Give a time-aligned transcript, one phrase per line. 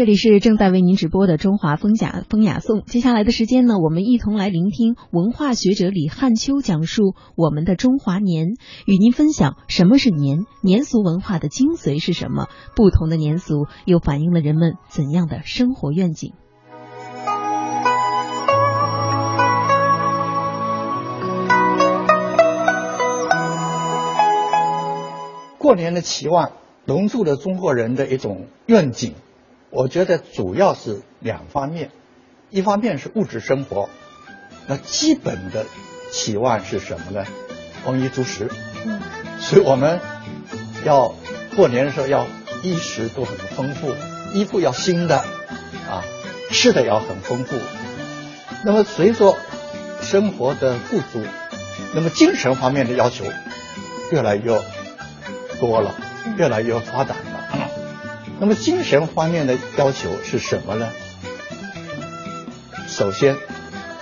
[0.00, 2.84] 这里是正在为您直播的中华风雅风雅颂。
[2.86, 8.54] 接下来的时间呢，我们一同来聆听文化学者李汉秋讲述我们的中华年，
[8.86, 16.32] 与您分享什么是年，年俗文化的精髓是什么，不同的年俗又反映了人们怎样的生活愿景。
[25.58, 26.52] 过年的期望，
[26.86, 29.12] 融入了中国人的一种愿景。
[29.70, 31.90] 我觉得主要是两方面，
[32.50, 33.88] 一方面是物质生活，
[34.66, 35.64] 那基本的
[36.10, 37.24] 期望是什么呢？
[37.84, 38.50] 丰衣足食。
[38.84, 39.00] 嗯。
[39.38, 40.00] 所以我们
[40.84, 41.14] 要
[41.56, 42.26] 过年的时候要
[42.62, 43.94] 衣食都很丰富，
[44.34, 45.18] 衣服要新的，
[45.88, 46.04] 啊，
[46.50, 47.56] 吃的要很丰富。
[48.64, 49.36] 那么随着
[50.02, 51.24] 生活的富足，
[51.94, 53.24] 那么精神方面的要求
[54.10, 54.60] 越来越
[55.60, 55.94] 多了，
[56.36, 57.29] 越来越发达了。
[58.40, 60.88] 那么精神方面的要求是什么呢？
[62.88, 63.36] 首先，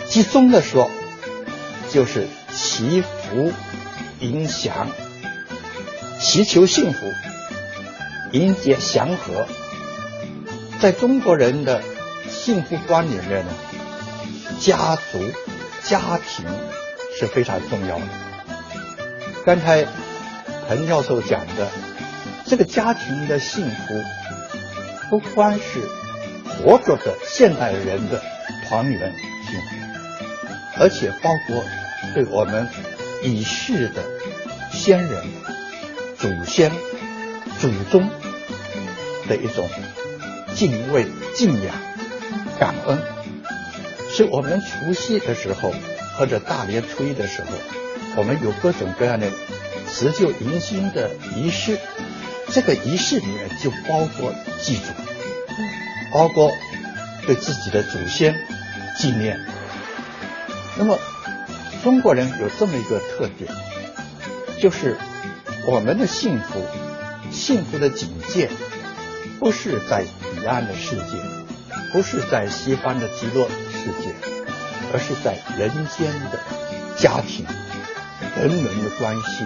[0.08, 0.88] 集中的说，
[1.90, 3.52] 就是祈福、
[4.20, 4.90] 迎祥、
[6.20, 7.12] 祈求幸福、
[8.30, 9.48] 迎接祥和。
[10.80, 11.82] 在中国人的
[12.30, 13.52] 幸福观里面呢，
[14.60, 15.18] 家族、
[15.82, 16.46] 家庭
[17.18, 18.04] 是非常重要的。
[19.44, 19.84] 刚才
[20.68, 21.68] 彭教授讲的，
[22.46, 24.00] 这个家庭的幸福。
[25.10, 25.88] 不光是
[26.48, 28.22] 活着的现代人的
[28.68, 29.12] 团圆
[29.46, 31.64] 幸福，而且包括
[32.14, 32.68] 对我们
[33.22, 34.04] 已逝的
[34.70, 35.24] 先人、
[36.18, 36.70] 祖先、
[37.58, 38.08] 祖宗
[39.28, 39.68] 的一种
[40.54, 41.74] 敬畏、敬仰、
[42.58, 42.98] 感恩。
[44.10, 45.72] 所以我们除夕的时候
[46.18, 47.48] 或者大年初一的时候，
[48.16, 49.30] 我们有各种各样的
[49.86, 51.78] 辞旧迎新的仪式。
[52.60, 54.92] 这个仪式里面就包括祭祖，
[56.12, 56.52] 包括
[57.24, 58.34] 对自己的祖先
[58.98, 59.38] 纪念。
[60.76, 60.98] 那么
[61.84, 63.48] 中国人有这么一个特点，
[64.60, 64.96] 就是
[65.68, 66.66] 我们的幸福、
[67.30, 68.50] 幸福的境界，
[69.38, 70.04] 不是在
[70.34, 71.02] 彼岸的世界，
[71.92, 74.12] 不是在西方的极乐世界，
[74.92, 76.40] 而是在人间的
[76.96, 77.46] 家庭、
[78.36, 79.44] 人伦的关系、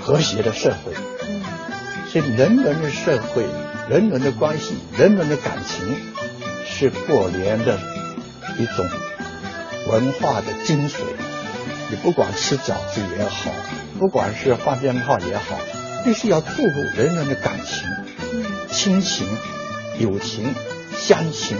[0.00, 0.92] 和谐的社会。
[2.12, 3.44] 所以，人伦的社会、
[3.88, 5.96] 人伦的关系、人伦的感情，
[6.66, 7.78] 是过年的
[8.58, 8.84] 一种
[9.88, 10.96] 文化的精髓。
[11.88, 13.52] 你不管吃饺子也好，
[14.00, 15.56] 不管是放鞭炮也好，
[16.04, 17.88] 必须要注入人伦的感情、
[18.72, 19.28] 亲情、
[20.00, 20.52] 友情、
[20.96, 21.56] 乡情、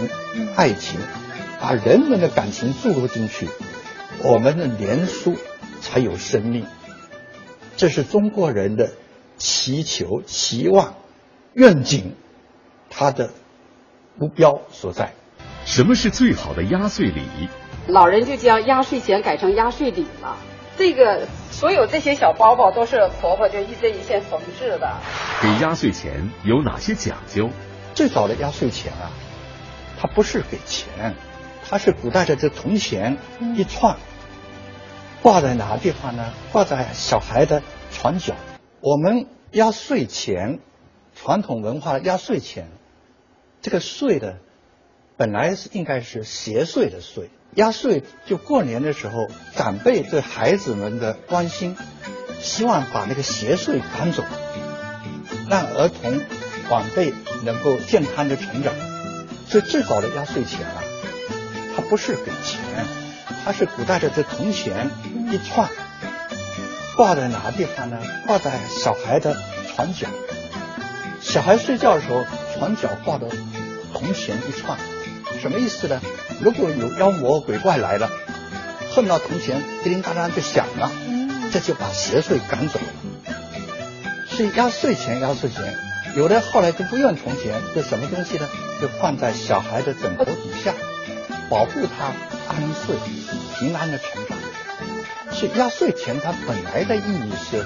[0.57, 0.99] 爱情，
[1.61, 3.47] 把人伦的感情注入进去，
[4.21, 5.37] 我们的年俗
[5.79, 6.65] 才有生命。
[7.77, 8.89] 这是中国人的。
[9.41, 10.93] 祈求、期望、
[11.53, 12.15] 愿景，
[12.91, 13.31] 他的
[14.15, 15.13] 目标所在。
[15.65, 17.23] 什么是最好的压岁礼？
[17.87, 20.37] 老人就将压岁钱改成压岁礼了。
[20.77, 24.97] 这个所有这些小包包都是婆婆就一针一线缝制的。
[25.41, 27.49] 给压岁钱有哪些讲究？
[27.95, 29.09] 最早的压岁钱啊，
[29.99, 31.15] 它不是给钱，
[31.67, 33.17] 它是古代的这铜钱
[33.55, 33.97] 一串，
[35.23, 36.31] 挂在哪个地方呢？
[36.51, 38.35] 挂在小孩的床角。
[38.81, 40.59] 我们压岁钱，
[41.15, 42.67] 传统文化压岁钱，
[43.61, 44.39] 这个岁的
[45.17, 51.77] 本来是应该是邪岁的岁，压岁就过年的时候，长辈对孩子们的关心，
[52.39, 54.23] 希望把那个邪岁赶走，
[55.47, 56.19] 让儿童
[56.71, 58.73] 晚辈能够健康的成长。
[59.47, 60.81] 所以最早的压岁钱啊，
[61.75, 62.59] 它不是给钱，
[63.45, 64.89] 它是古代的这铜钱
[65.31, 65.69] 一串。
[66.95, 67.97] 挂在哪个地方呢？
[68.27, 69.35] 挂在小孩的
[69.73, 70.07] 床角。
[71.21, 73.27] 小孩睡觉的时候，床角挂的
[73.93, 74.77] 铜钱一串，
[75.41, 76.01] 什么意思呢？
[76.41, 78.09] 如果有妖魔鬼怪来了，
[78.93, 80.91] 碰到铜钱叮叮当当就响了，
[81.51, 82.85] 这就把邪祟赶走了。
[84.29, 85.75] 是压岁钱，压岁钱，
[86.15, 88.49] 有的后来就不用铜钱，就什么东西呢？
[88.81, 90.33] 就放在小孩的枕头底
[90.63, 90.73] 下，
[91.49, 92.07] 保护他
[92.53, 92.95] 安睡，
[93.57, 94.37] 平安的成长。
[95.33, 97.65] 是压岁钱，它本来的意义是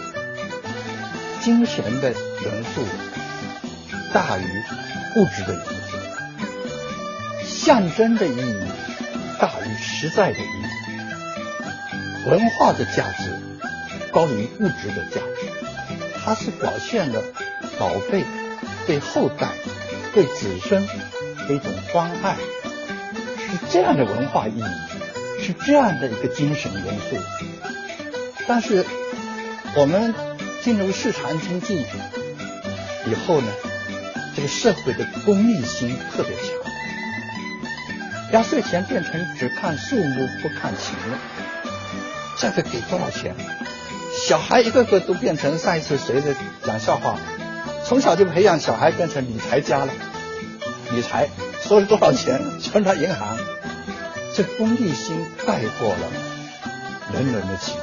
[1.42, 2.86] 精神的元素
[4.14, 4.64] 大于
[5.18, 5.98] 物质的元素，
[7.46, 8.68] 象征的意义
[9.40, 13.38] 大于实在的意义，文化的价值
[14.12, 15.50] 高于物质的价值，
[16.24, 17.22] 它是表现了
[17.80, 18.24] 老辈
[18.88, 19.50] 对后代、
[20.14, 20.88] 对子孙
[21.48, 22.38] 的一种关爱，
[23.38, 27.18] 是这样的文化意义，是这样的一个精神元素。
[28.47, 28.86] 但是
[29.75, 30.13] 我们
[30.63, 31.86] 进入市场经济
[33.07, 33.47] 以后呢，
[34.36, 36.45] 这个社会的功利心特别强。
[38.31, 41.19] 压岁钱变成只看数目不看情了，
[42.38, 43.36] 这个给多少钱？
[44.27, 47.18] 小孩一个个都变成上一次谁的讲笑话，
[47.86, 49.94] 从小就培养小孩变成理财家了，
[50.92, 51.30] 理财
[51.62, 53.38] 收了多少钱存到银行，
[54.33, 56.12] 这功利心盖过了
[57.13, 57.75] 人人的情。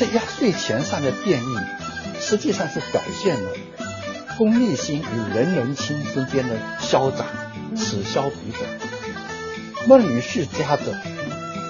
[0.00, 1.56] 这压岁钱上的变异，
[2.22, 3.50] 实际上是表现了
[4.38, 7.26] 功利心与人人心之间的消长，
[7.76, 8.62] 此消彼长。
[9.86, 10.98] 孟女士家的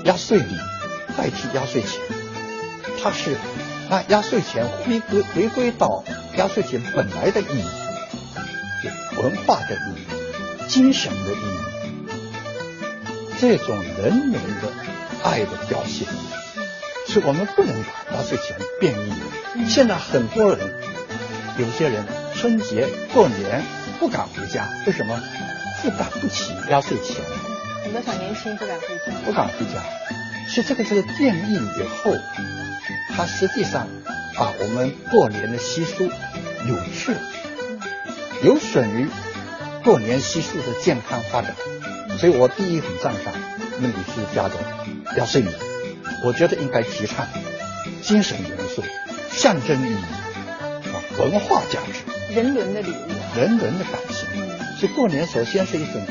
[0.05, 0.57] 压岁礼
[1.19, 2.01] 代替压岁钱，
[3.03, 3.37] 它是
[3.91, 6.05] 让压岁钱回归回归到
[6.37, 11.59] 压岁钱本来的意义，文化的意义、精神的意义，
[13.41, 14.73] 这种人人的
[15.25, 16.07] 爱的表现，
[17.11, 19.69] 是我们不能把压岁钱变异。
[19.69, 20.73] 现在很多人，
[21.59, 22.05] 有些人
[22.37, 23.63] 春节过年
[23.99, 25.21] 不敢回家，为什么？
[25.83, 27.17] 负担不起压岁钱。
[27.83, 29.83] 很多小年轻不敢回家，不敢回家，
[30.47, 32.15] 是这个这个变异以后，
[33.17, 33.89] 它实际上
[34.37, 36.05] 把我们过年的习俗
[36.65, 37.21] 扭曲了，
[38.45, 39.09] 有损于
[39.83, 41.57] 过年习俗的健康发展。
[42.19, 43.33] 所以我第一很赞赏
[43.81, 44.57] 孟女士家的
[45.17, 45.49] 压岁礼，
[46.25, 47.27] 我觉得应该提倡
[48.03, 48.85] 精神元素、
[49.31, 49.97] 象征意义
[50.93, 54.29] 啊、文化价值、人伦的礼物、人伦的感情。
[54.79, 56.07] 所以过年首先是一种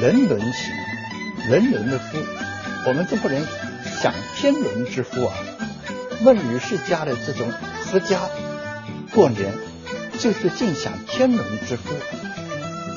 [0.00, 0.52] 人伦情。
[1.48, 2.18] 人伦的夫，
[2.86, 3.42] 我们中国人
[4.00, 5.34] 享天伦之福啊。
[6.22, 7.50] 孟女士家的这种
[7.90, 8.20] 阖家
[9.12, 9.54] 过年，
[10.18, 11.94] 就是尽享天伦之福。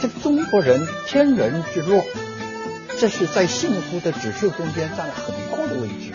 [0.02, 2.04] 这个中国人天伦之乐，
[3.00, 6.12] 这是在幸福的指数中间占了很高的位置。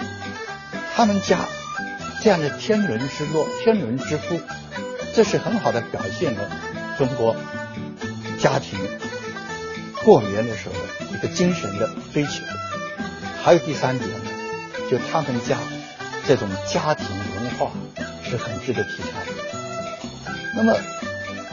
[0.99, 1.39] 他们家
[2.25, 4.41] 这样的天伦之乐、天伦之福，
[5.15, 6.51] 这是很好的表现了
[6.99, 7.37] 中国
[8.41, 8.81] 家庭。
[10.03, 10.75] 过年的时候
[11.15, 12.43] 一个精神的追求，
[13.45, 14.11] 还有第三点，
[14.91, 15.59] 就他们家
[16.27, 17.07] 这种家庭
[17.37, 17.71] 文化
[18.29, 20.35] 是很值得提倡的。
[20.57, 20.77] 那么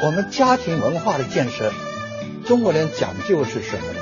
[0.01, 1.71] 我们家庭文化的建设，
[2.47, 3.99] 中国人讲究是什么呢？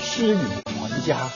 [0.00, 1.28] 师礼传家，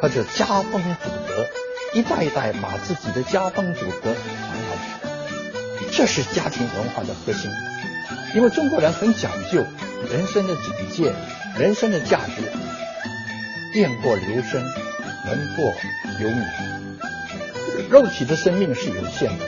[0.00, 1.46] 或者家风祖德，
[1.92, 4.70] 一代一代把自己的家风祖德传下
[5.80, 7.50] 去，这是家庭文化的核心。
[8.34, 9.64] 因为中国人很讲究。
[10.10, 11.12] 人生的境界，
[11.58, 12.42] 人生的价值，
[13.78, 14.62] 雁过留声，
[15.26, 15.74] 人过
[16.18, 16.42] 留名。
[17.90, 19.44] 肉体的生命是有限的，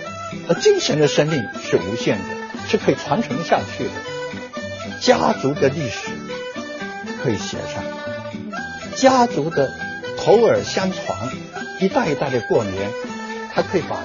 [0.46, 2.24] 而精神的生命是无限的，
[2.68, 3.90] 是可以传承下去的。
[5.00, 6.10] 家族的历史
[7.24, 7.82] 可以写上，
[8.94, 9.72] 家族的
[10.24, 11.28] 口耳相传，
[11.80, 12.88] 一代一代的过年，
[13.52, 13.98] 他可以把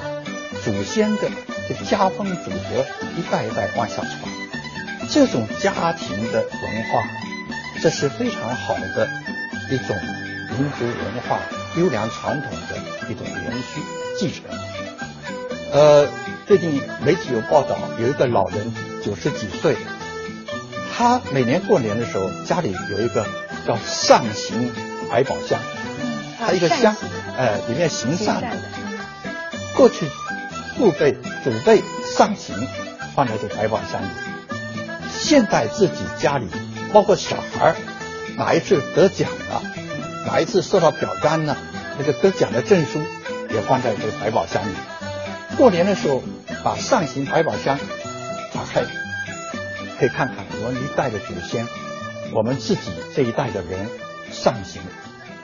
[0.66, 1.30] 祖先的
[1.88, 2.84] 家风祖德
[3.16, 4.12] 一代一代往下传。
[5.12, 7.04] 这种家庭的文化，
[7.84, 9.08] 这是非常好的
[9.70, 9.96] 一种
[10.58, 11.40] 民族文化
[11.76, 13.80] 优良传统的一种延续
[14.18, 14.44] 继承。
[15.72, 16.08] 呃，
[16.48, 18.74] 最近媒体有报道，有一个老人
[19.06, 19.78] 九十几岁，
[20.98, 23.24] 他每年过年的时候，家里有一个
[23.68, 24.72] 叫上行
[25.12, 25.60] 百宝箱，
[26.40, 26.96] 他一个箱，
[27.38, 28.48] 呃，里面行善的。
[29.76, 30.08] 过去
[30.78, 31.14] 父辈
[31.44, 31.82] 祖辈
[32.16, 32.56] 上行
[33.16, 34.08] 放在这百宝箱里。
[35.12, 36.48] 现在自己家里，
[36.94, 37.76] 包括小孩
[38.38, 39.62] 哪一次得奖了，
[40.26, 41.58] 哪一次受到表彰了，
[41.98, 43.02] 那个得奖的证书
[43.50, 44.72] 也放在这个百宝箱里。
[45.58, 46.22] 过年的时候，
[46.64, 47.80] 把上行百宝箱
[48.54, 48.84] 打开，
[50.00, 51.68] 可以看看我们一代的祖先，
[52.32, 53.90] 我们自己这一代的人
[54.32, 54.82] 上行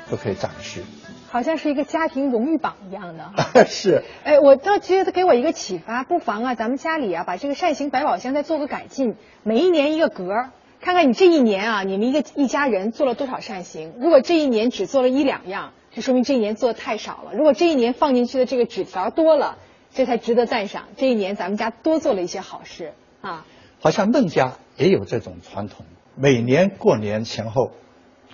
[0.10, 0.84] 都可以展示。
[1.30, 4.04] 好像是一个家庭荣誉榜一样的， 是。
[4.24, 13.94] 哎，我倒觉得给我一个启发，不妨啊，咱们家里啊，把这个扇形百宝箱再做个改进，每一年一个格儿，看看你这一年啊，你们一个一家人做了多少扇形。
[14.00, 17.34] 如果这一年只做了一两样，就说明这一年做的太少了。
[17.34, 19.58] 如果这一年放进去的这个纸条多了，
[19.92, 20.84] 这才值得赞赏。
[20.98, 23.48] 这一年咱们家多做了一些好事啊。
[23.80, 25.84] 好像孟家也有这种传统，
[26.16, 27.72] 每年过年前后，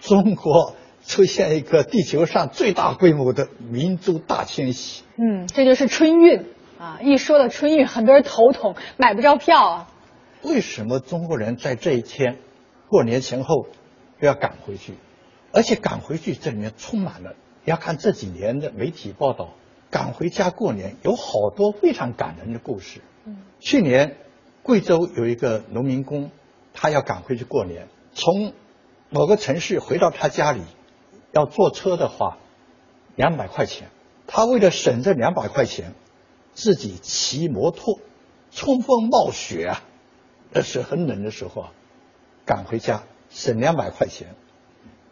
[0.02, 0.76] 中国。
[1.10, 5.04] 出现一个地球上最大规模的民族大迁徙。
[5.18, 6.46] 嗯，这就是春运
[6.78, 7.00] 啊！
[7.02, 9.92] 一说到春运，很多人头痛，买不着票啊。
[10.44, 12.38] 为什么中国人在这一天
[12.88, 13.66] 过年前后
[14.22, 14.94] 都要赶回去？
[15.52, 17.34] 而且赶回去这里面充满了，
[17.66, 19.56] 要看这几年的媒体报道，
[19.90, 23.02] 赶回家过年有好多非常感人的故事。
[23.26, 24.16] 嗯，去年
[24.62, 26.30] 贵州有一个农民工，
[26.72, 28.54] 他要赶回去过年，从
[29.10, 30.62] 某个城市回到他家里。
[31.32, 32.38] 要坐车的话，
[33.16, 33.90] 两百块钱。
[34.28, 35.94] 他为了省这两百块钱，
[36.54, 38.00] 自己骑摩托，
[38.52, 39.82] 冲锋冒雪啊，
[40.52, 41.72] 那是很冷的时候啊，
[42.46, 44.36] 赶回家省两百块钱，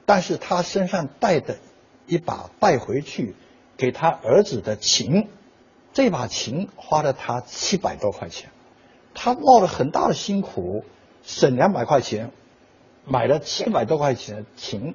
[0.05, 1.57] 但是他身上带的
[2.05, 3.35] 一把带回去
[3.75, 5.27] 给他儿子的琴，
[5.93, 8.51] 这把琴花了他七百多块钱，
[9.15, 10.85] 他冒了很大的辛苦，
[11.23, 12.31] 省两百块钱，
[13.03, 14.93] 买了七百多块钱的琴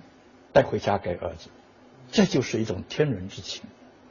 [0.52, 1.48] 带回家给儿子，
[2.10, 3.62] 这就是一种天伦之情。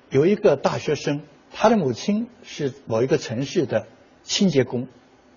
[0.09, 1.21] 有一个大学生，
[1.51, 3.87] 他的母亲是某一个城市的
[4.23, 4.87] 清洁工，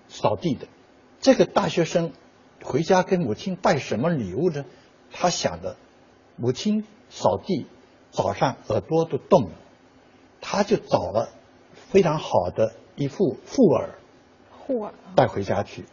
[0.07, 0.67] 扫地的。
[1.19, 2.11] 这个大学生
[2.63, 4.65] 回家给母亲带什么礼物呢？
[5.11, 5.77] 他想的，
[6.35, 7.67] 母亲扫地
[8.11, 9.51] 早上耳朵都冻了，
[10.41, 11.29] 他就找了
[11.89, 13.95] 非常好的一副护耳，
[14.51, 15.85] 护耳带回家去，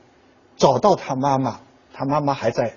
[0.57, 1.61] 找到他妈妈，
[1.92, 2.75] 他妈妈还在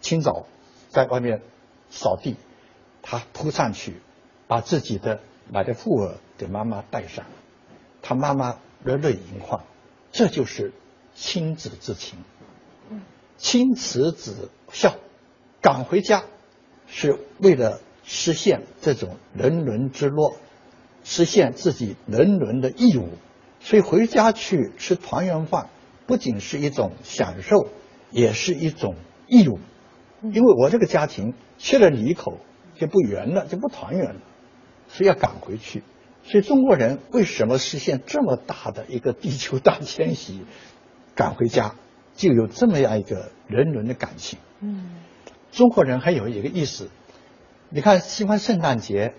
[0.00, 0.46] 清早
[0.88, 1.40] 在外面
[1.90, 2.36] 扫地，
[3.02, 4.00] 他扑上去，
[4.46, 5.20] 把自己的
[5.50, 7.26] 买的护耳给妈妈戴上，
[8.00, 9.64] 他妈妈热泪盈眶，
[10.12, 10.72] 这就是
[11.14, 12.18] 亲子之情。
[13.36, 14.94] 亲慈子孝，
[15.60, 16.24] 赶回家
[16.86, 20.34] 是为了实现这种人伦之乐，
[21.04, 23.08] 实现自己人伦的义务。
[23.60, 25.68] 所以回家去吃团圆饭，
[26.06, 27.68] 不仅是一种享受，
[28.10, 28.94] 也是一种
[29.26, 29.58] 义务。
[30.22, 32.38] 因为我这个家庭缺了你一口
[32.76, 34.20] 就不圆了，就不团圆了，
[34.88, 35.82] 所以要赶回去。
[36.22, 40.44] 所以中国人为什么实现这么大的一个地球大迁徙，
[41.16, 41.74] 赶回家？
[42.14, 44.38] 就有这么样一个人伦的感情。
[44.60, 44.96] 嗯，
[45.52, 46.90] 中国人还有一个意思，
[47.70, 49.14] 你看西方圣诞节，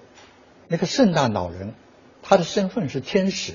[0.67, 1.73] 那个圣诞老人，
[2.21, 3.53] 他的身份是天使，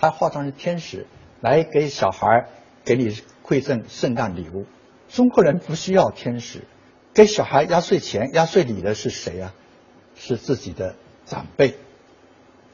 [0.00, 1.06] 他化妆是天使
[1.40, 2.48] 来给小孩
[2.84, 3.10] 给你
[3.44, 4.66] 馈赠圣诞礼物。
[5.08, 6.64] 中国人不需要天使，
[7.14, 9.54] 给小孩压岁钱、压岁礼的是谁呀、
[10.14, 11.74] 是自己的长辈、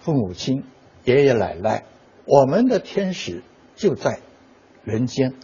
[0.00, 0.64] 父母亲、
[1.05, 1.85] 爷爷奶奶。
[2.25, 3.43] 我们的天使
[3.75, 4.21] 就在
[4.85, 5.35] 人间。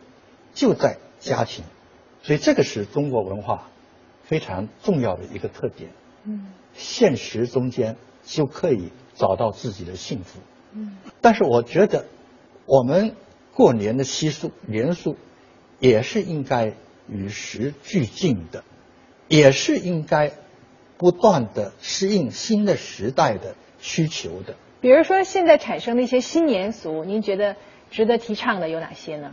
[0.54, 1.64] 就在家庭，
[2.22, 3.70] 所以这个是中国文化
[4.22, 5.88] 非常重要的一个特点。
[6.24, 10.40] 嗯，现实中间就可以找到自己的幸福。
[10.72, 12.04] 嗯，但是我觉得
[12.66, 13.16] 我们
[13.54, 15.16] 过年的习俗年俗
[15.78, 16.74] 也是应该
[17.08, 18.62] 与时俱进的，
[19.28, 20.32] 也是应该
[20.98, 24.56] 不断的适应新的时代的需求的。
[24.80, 27.56] 比如说现在产生的一些新年俗，您觉得
[27.90, 29.32] 值得提倡的有哪些呢？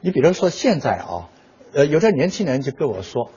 [0.00, 1.30] 你比如说现在啊，
[1.72, 3.30] 呃，有的年轻人就跟我说，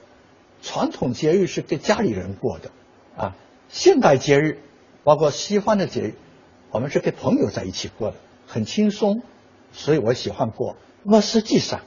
[0.62, 2.72] 传统节日是给家里人过的，
[3.15, 3.36] 啊，
[3.70, 4.60] 现代节日，
[5.04, 6.15] 包括西方的节日，
[6.72, 9.22] 我们是跟朋友在一起过的，很轻松，
[9.72, 10.75] 所以我喜欢过。
[11.04, 11.82] 那么实际上，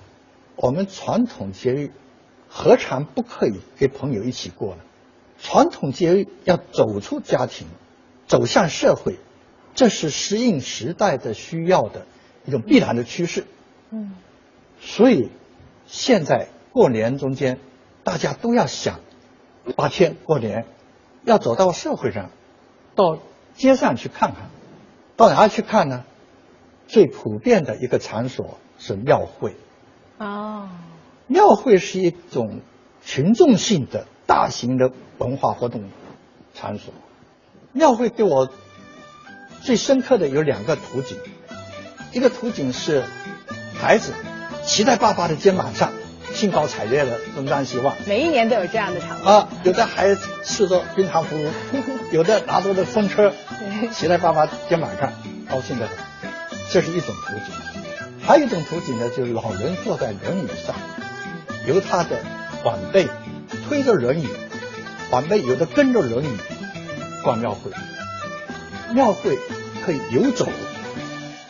[0.55, 1.91] 我们传统节日
[2.49, 4.83] 何尝不可以跟朋友一起过呢？
[5.41, 7.69] 传统节日要走出家庭，
[8.27, 9.19] 走向社会，
[9.75, 12.07] 这是适应时代的需要的
[12.45, 13.47] 一种必然的趋势。
[13.91, 14.17] 嗯。
[14.81, 15.31] 所以，
[15.87, 17.59] 现在过年中间，
[18.03, 19.01] 大家都要想，
[19.77, 20.65] 八天过年，
[21.25, 22.31] 要走到社会上，
[22.95, 23.19] 到
[23.55, 24.51] 街上去看看，
[25.17, 26.05] 到哪去看呢？
[26.87, 29.55] 最普遍的一个场所是庙会。
[30.19, 30.69] 哦，
[31.29, 32.61] 庙会是一种
[33.05, 35.85] 群众性的大型的文化活动
[36.55, 36.93] 场所。
[37.73, 38.51] 庙会给我
[39.63, 41.17] 最深刻的有两个图景，
[42.13, 43.05] 一个图景是
[43.81, 44.13] 孩子。
[44.65, 45.93] 骑在爸爸的肩膀上，
[46.35, 47.95] 兴高采烈的东张西望。
[48.07, 51.51] 每一年都有这样的场面啊，有的孩子吃着冰糖葫芦，
[52.13, 53.33] 有的拿着的风车，
[53.93, 55.13] 骑在爸爸肩膀上，
[55.49, 55.97] 高兴的很。
[56.71, 57.55] 这是一种图景，
[58.21, 60.75] 还有一种图景呢，就是老人坐在轮椅上，
[61.69, 62.17] 由他的
[62.65, 63.07] 晚辈
[63.69, 64.27] 推着轮椅，
[65.11, 66.31] 晚辈有的跟着轮椅
[67.23, 67.71] 逛庙会。
[68.95, 69.39] 庙会
[69.85, 70.49] 可以游走，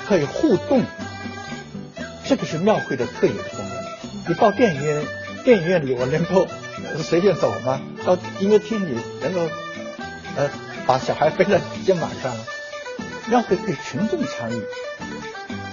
[0.08, 0.82] 可以互动。
[2.24, 3.84] 这个是庙会的特有的功能。
[4.26, 5.04] 你到电影院，
[5.44, 6.48] 电影院里我能够
[7.00, 7.80] 随便走吗？
[8.04, 9.48] 到音乐厅里能够
[10.36, 10.50] 呃
[10.84, 12.34] 把小孩背在肩膀上？
[13.28, 14.62] 庙会可以群众参与，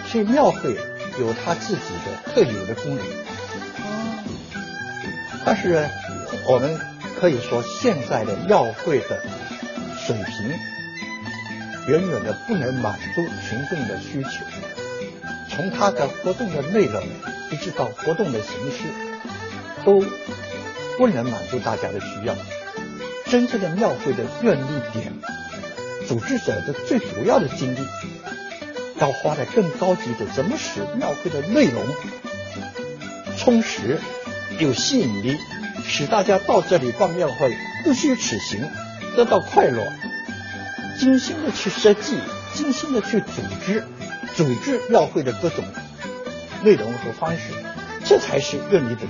[0.07, 0.75] 所以庙会
[1.19, 3.03] 有它自己的特有的功能。
[5.45, 5.87] 但是
[6.47, 6.79] 我们
[7.19, 9.21] 可以说，现在的庙会的
[9.97, 10.49] 水平
[11.87, 14.29] 远远的不能满足群众的需求。
[15.47, 17.03] 从它的活动的内容，
[17.51, 18.83] 一直到活动的形式，
[19.85, 20.03] 都
[20.97, 22.35] 不能满足大家的需要。
[23.27, 25.13] 真正的庙会的愿力点，
[26.07, 27.79] 组织者的最主要的精力，
[28.99, 31.83] 要花在更高级的，怎么使庙会的内容
[33.37, 33.99] 充实、
[34.59, 35.37] 有吸引力，
[35.85, 38.69] 使大家到这里逛庙会不虚此行，
[39.15, 39.91] 得到快乐。
[40.99, 42.17] 精心的去设计，
[42.53, 43.83] 精心的去组织。
[44.35, 45.63] 组织庙会的各种
[46.61, 47.53] 内容和方式，
[48.03, 49.01] 这才是闰历的。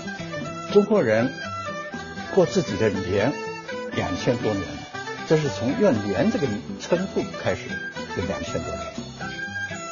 [0.72, 1.32] 中国人
[2.36, 3.34] 过自己的年
[3.96, 4.84] 两千多年了，
[5.28, 6.46] 这是从闰年这个
[6.80, 7.62] 称呼开始，
[8.16, 8.86] 就两千多年。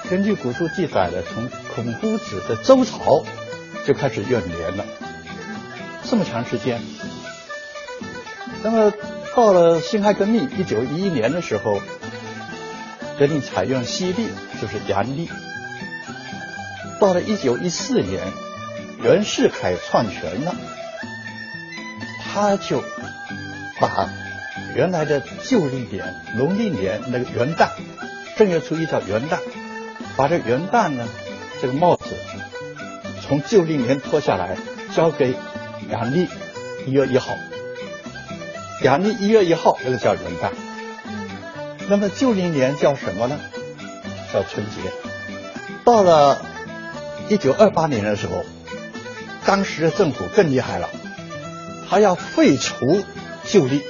[0.07, 3.25] 根据古书记载的，从孔夫子的周朝
[3.87, 4.85] 就开始用年了，
[6.13, 6.79] 这么长时间。
[8.61, 8.93] 那么
[9.35, 11.81] 到了辛亥革命一九一一年的时候，
[13.17, 14.27] 决定采用西历，
[14.61, 15.27] 就是阳历。
[16.99, 18.21] 到了一九一四年，
[19.01, 20.55] 袁世凯篡权了，
[22.23, 22.83] 他就
[23.79, 24.07] 把
[24.75, 27.69] 原来的旧历年、农历年那个元旦，
[28.37, 29.39] 正月初一叫元旦。
[30.15, 31.07] 把这元旦呢，
[31.59, 32.05] 这个帽子
[33.23, 34.55] 从旧历年脱下来，
[34.95, 35.33] 交给
[35.89, 36.27] 阳历
[36.85, 37.37] 一月一号。
[38.81, 40.51] 阳历一月一号，这个叫元旦。
[41.87, 43.39] 那么旧历年叫什么呢？
[44.33, 44.91] 叫春节。
[45.85, 46.41] 到了
[47.29, 48.43] 一九二八年的时候，
[49.45, 50.89] 当时的政府更厉害了，
[51.89, 53.03] 他要废除
[53.45, 53.83] 旧历，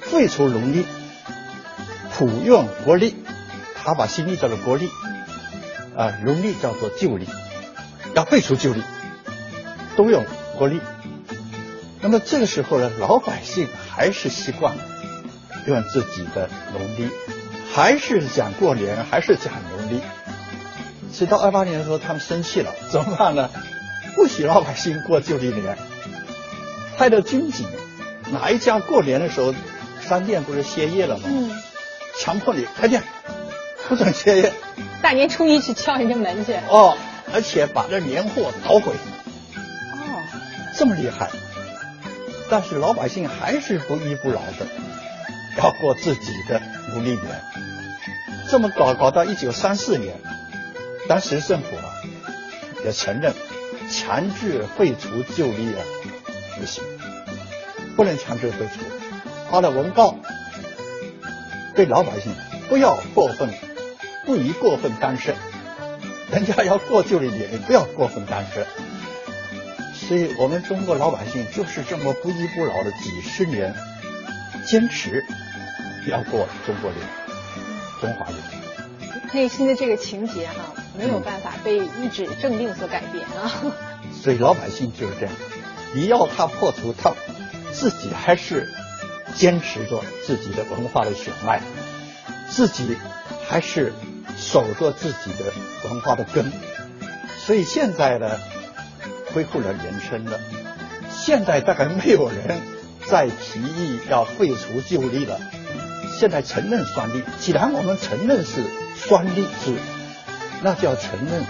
[0.00, 0.86] 废除农历，
[2.12, 3.14] 普用国历。
[3.74, 4.88] 他把新历叫做国历。
[5.96, 7.26] 啊，农历叫做旧历，
[8.14, 8.82] 要废除旧历，
[9.96, 10.24] 都用
[10.56, 10.80] 国历。
[12.00, 14.76] 那么这个时候呢，老百姓还是习惯
[15.66, 17.10] 用自己的农历，
[17.74, 20.00] 还是讲过年，还是讲农历。
[21.12, 23.50] 直到二八年的时候，他们生气了，怎么办呢？
[24.14, 25.76] 不许老百姓过旧历年，
[26.96, 27.66] 派了军警，
[28.30, 29.54] 哪一家过年的时候
[30.00, 31.24] 商店不是歇业了吗？
[31.26, 31.50] 嗯，
[32.18, 33.02] 强迫你开店，
[33.88, 34.52] 不准歇业。
[35.02, 36.96] 大年初一去敲人家门去哦，
[37.32, 40.22] 而且把这年货捣毁哦，
[40.76, 41.30] 这么厉害，
[42.50, 44.66] 但是老百姓还是不依不饶的，
[45.56, 46.60] 要过自己的
[46.92, 47.22] 努力年，
[48.50, 50.14] 这么搞搞到一九三四年，
[51.08, 51.84] 当时政府啊
[52.84, 53.34] 也承认
[53.90, 55.80] 强制废除旧历啊
[56.58, 56.82] 不行，
[57.96, 58.80] 不能强制废除，
[59.50, 60.14] 发了文告，
[61.74, 62.32] 对老百姓
[62.68, 63.48] 不要过分。
[64.26, 65.32] 不宜过分干涉，
[66.30, 68.66] 人家要过旧历年，你不要过分干涉。
[70.08, 73.74] 所以我们中国老百姓就是这么不依不饶的几十年，
[74.66, 75.22] 坚持
[76.08, 77.06] 要过中国年、
[78.00, 78.38] 中华年。
[79.34, 83.52] 内心的这个情节哈，没有办法被一纸政令所改变啊。
[84.22, 85.34] 所以老百姓就是这样，
[85.94, 87.12] 你要他破除，他
[87.70, 88.66] 自己还是
[89.34, 91.60] 坚持着自己的文化的血脉，
[92.48, 92.96] 自己
[93.46, 93.92] 还是。
[94.40, 95.52] 守着自己的
[95.90, 96.52] 文化的根，
[97.44, 98.38] 所以现在呢，
[99.38, 100.40] 恢复了年称了。
[101.12, 102.58] 现在大概没有人
[103.06, 105.38] 再提议要废除旧历了。
[106.18, 108.64] 现在承认双历，既然我们承认是
[108.96, 109.76] 双历制，
[110.64, 111.44] 那就要承认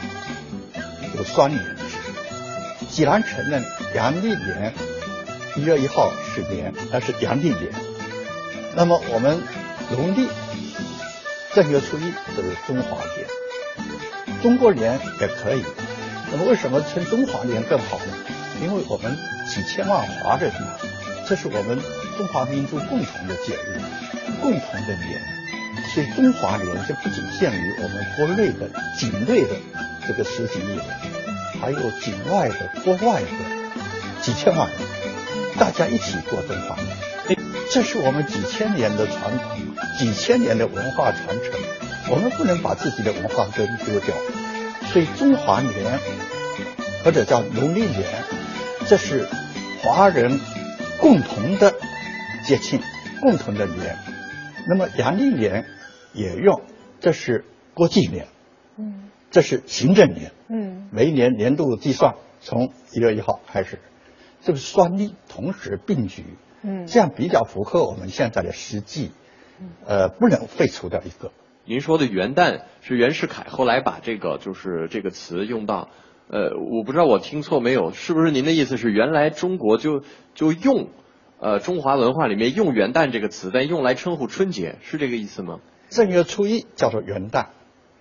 [1.16, 1.96] 有双年制。
[2.90, 4.74] 既然承认阳历年
[5.56, 7.72] 一月一号是年，那是阳历年，
[8.76, 9.40] 那么我们
[9.92, 10.28] 农历。
[11.54, 15.64] 正月初一就是中华年，中国年也可以。
[16.30, 18.12] 那么为什么称中华年更好呢？
[18.60, 20.52] 因为我们几千万华人，
[21.26, 21.78] 这是我们
[22.16, 23.80] 中华民族共同的节日，
[24.42, 25.20] 共同的年。
[25.94, 29.56] 所以中华年就不仅限于我们国内的境内的
[30.06, 30.84] 这个十几亿人，
[31.60, 33.28] 还有境外的、国外的
[34.20, 34.78] 几千万人，
[35.58, 37.38] 大家一起过中华年。
[37.70, 39.58] 这是我们几千年的传统，
[39.98, 41.60] 几千年的文化传承，
[42.10, 44.14] 我们不能把自己的文化根丢掉。
[44.92, 45.98] 所以中华年
[47.04, 48.04] 或者叫农历年，
[48.86, 49.28] 这是
[49.82, 50.40] 华人
[51.00, 51.74] 共同的
[52.44, 52.80] 节庆，
[53.20, 53.96] 共同的年。
[54.66, 55.66] 那么阳历年
[56.14, 56.62] 也用，
[57.00, 58.26] 这是国际年，
[58.76, 63.78] 嗯，这是行政年，嗯，每一年年度计算从一月一号开始，
[64.42, 66.24] 这个双历同时并举。
[66.62, 69.12] 嗯，这样比较符合我们现在的实际，
[69.86, 71.30] 呃，不能废除掉一个。
[71.68, 75.90] 您说的元旦是袁世凯后来把这个就是这个词用到，
[76.28, 80.02] 呃，我不知道我听错没有，是不是您的意思是原来中国就
[80.32, 80.88] 就用，
[81.38, 85.60] 呃，中华文化里面用元旦这个词，但用来称呼春节，是这个意思吗？
[85.90, 87.48] 正月初一叫做元旦，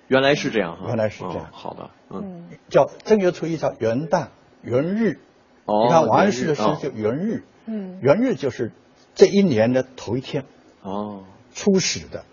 [0.07, 1.49] 原来是这样哈，原来是这样。
[1.51, 4.27] 好的，嗯，叫正月初一叫元旦
[4.61, 5.19] 元日，
[5.65, 7.43] 哦，你看王安石的诗就元日。
[7.65, 8.71] 嗯，元日就是
[9.13, 10.45] 这一年的头一天
[10.81, 12.23] 哦，初始的。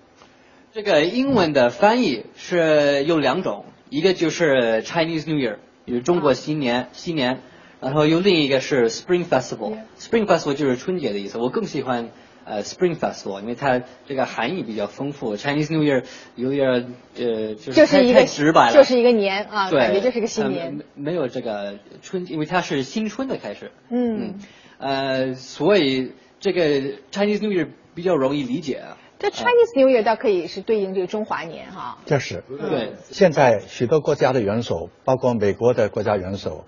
[0.75, 7.43] 这个英文的翻译是有两种，一个就是 Chinese New Year，就是中国新年，新年，
[7.81, 11.39] 然后有另一个是 Spring Festival，Spring Festival 就是春节的意思。
[11.39, 12.09] 我更喜欢
[12.45, 15.37] 呃 Spring Festival，因为它这个含义比较丰富。
[15.37, 16.03] Chinese New Year
[16.35, 20.75] 有点呃就是太就是太直白了，就是一个年啊，对，感觉就是个新呃年。
[20.75, 23.71] 没没有这个春，因为它是新春的开始。
[23.91, 24.41] 嗯，
[24.79, 26.11] 呃，所以
[26.41, 26.65] 这个
[27.13, 28.99] Chinese New Year 比较容易理解啊。
[29.25, 31.97] 这 Chinese New Year 倒可以是对应这个中华年哈。
[32.05, 36.67] 这是对，现在许多国家的元首，包括美国的国家元首，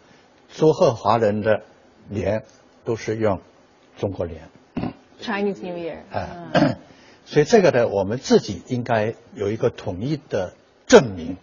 [0.48, 1.64] 祝贺华人的
[2.08, 2.44] 年
[2.82, 3.42] 都是用
[3.98, 4.48] 中国年。
[5.20, 6.76] Chinese New Year，啊嗯，
[7.26, 10.54] 所以这个呢，我们自己应该有一个统一的
[10.86, 11.36] 证明。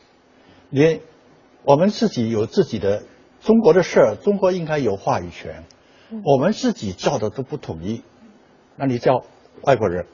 [0.71, 1.01] 连
[1.63, 3.03] 我们自己有自己的
[3.39, 5.63] 中国的事儿，中国应该有话语权。
[6.25, 8.01] 我们自己叫的都不统一，
[8.77, 9.23] 那你叫
[9.61, 10.07] 外国人，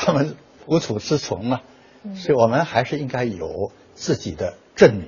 [0.00, 0.36] 他们
[0.66, 1.62] 无处适从啊。
[2.14, 5.06] 所以我们还是应该有自己的证明。